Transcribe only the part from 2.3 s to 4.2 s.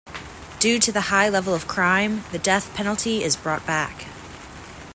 the death penalty is brought back.